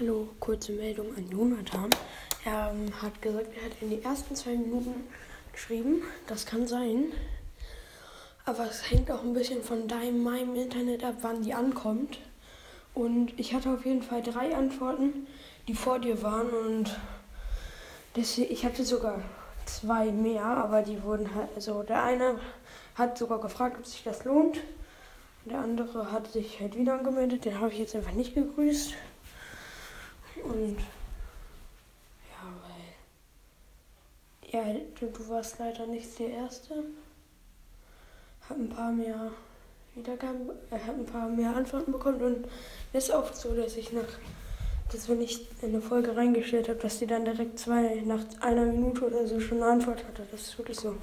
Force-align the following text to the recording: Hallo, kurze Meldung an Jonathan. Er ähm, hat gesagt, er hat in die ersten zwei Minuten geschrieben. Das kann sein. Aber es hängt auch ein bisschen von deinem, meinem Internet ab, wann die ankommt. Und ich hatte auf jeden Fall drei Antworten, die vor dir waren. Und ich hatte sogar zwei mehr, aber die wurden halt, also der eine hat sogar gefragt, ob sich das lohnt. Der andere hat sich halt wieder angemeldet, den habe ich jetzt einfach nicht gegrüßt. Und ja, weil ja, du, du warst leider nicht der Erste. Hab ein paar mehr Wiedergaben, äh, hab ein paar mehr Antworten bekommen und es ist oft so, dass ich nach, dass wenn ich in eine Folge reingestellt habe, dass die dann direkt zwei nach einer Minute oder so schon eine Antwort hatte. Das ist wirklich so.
Hallo, 0.00 0.28
kurze 0.38 0.70
Meldung 0.70 1.08
an 1.16 1.28
Jonathan. 1.28 1.90
Er 2.44 2.70
ähm, 2.70 3.02
hat 3.02 3.20
gesagt, 3.20 3.48
er 3.56 3.64
hat 3.64 3.72
in 3.80 3.90
die 3.90 4.00
ersten 4.00 4.36
zwei 4.36 4.52
Minuten 4.52 4.94
geschrieben. 5.52 6.02
Das 6.28 6.46
kann 6.46 6.68
sein. 6.68 7.06
Aber 8.44 8.64
es 8.66 8.88
hängt 8.92 9.10
auch 9.10 9.24
ein 9.24 9.32
bisschen 9.32 9.60
von 9.64 9.88
deinem, 9.88 10.22
meinem 10.22 10.54
Internet 10.54 11.02
ab, 11.02 11.16
wann 11.22 11.42
die 11.42 11.52
ankommt. 11.52 12.20
Und 12.94 13.36
ich 13.40 13.54
hatte 13.54 13.70
auf 13.70 13.84
jeden 13.84 14.02
Fall 14.02 14.22
drei 14.22 14.54
Antworten, 14.54 15.26
die 15.66 15.74
vor 15.74 15.98
dir 15.98 16.22
waren. 16.22 16.50
Und 16.50 16.96
ich 18.14 18.64
hatte 18.64 18.84
sogar 18.84 19.20
zwei 19.66 20.12
mehr, 20.12 20.44
aber 20.44 20.82
die 20.82 21.02
wurden 21.02 21.34
halt, 21.34 21.48
also 21.56 21.82
der 21.82 22.04
eine 22.04 22.38
hat 22.94 23.18
sogar 23.18 23.40
gefragt, 23.40 23.76
ob 23.80 23.84
sich 23.84 24.04
das 24.04 24.24
lohnt. 24.24 24.60
Der 25.44 25.58
andere 25.58 26.12
hat 26.12 26.30
sich 26.30 26.60
halt 26.60 26.76
wieder 26.78 26.96
angemeldet, 26.96 27.44
den 27.46 27.58
habe 27.58 27.72
ich 27.72 27.80
jetzt 27.80 27.96
einfach 27.96 28.12
nicht 28.12 28.36
gegrüßt. 28.36 28.94
Und 30.44 30.78
ja, 32.30 32.52
weil 32.62 32.88
ja, 34.50 34.62
du, 34.98 35.06
du 35.06 35.28
warst 35.28 35.58
leider 35.58 35.86
nicht 35.86 36.18
der 36.18 36.30
Erste. 36.30 36.84
Hab 38.48 38.56
ein 38.56 38.68
paar 38.68 38.92
mehr 38.92 39.30
Wiedergaben, 39.94 40.50
äh, 40.70 40.78
hab 40.86 40.98
ein 40.98 41.06
paar 41.06 41.28
mehr 41.28 41.54
Antworten 41.54 41.92
bekommen 41.92 42.22
und 42.22 42.46
es 42.92 43.08
ist 43.08 43.14
oft 43.14 43.36
so, 43.36 43.54
dass 43.54 43.76
ich 43.76 43.92
nach, 43.92 44.08
dass 44.92 45.08
wenn 45.08 45.20
ich 45.20 45.46
in 45.60 45.70
eine 45.70 45.82
Folge 45.82 46.16
reingestellt 46.16 46.68
habe, 46.68 46.78
dass 46.78 46.98
die 46.98 47.06
dann 47.06 47.24
direkt 47.24 47.58
zwei 47.58 48.02
nach 48.06 48.24
einer 48.40 48.64
Minute 48.64 49.06
oder 49.06 49.26
so 49.26 49.40
schon 49.40 49.62
eine 49.62 49.72
Antwort 49.72 50.04
hatte. 50.04 50.26
Das 50.30 50.40
ist 50.40 50.58
wirklich 50.58 50.78
so. 50.78 50.96